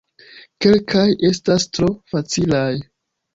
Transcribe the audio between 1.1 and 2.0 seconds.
estas tro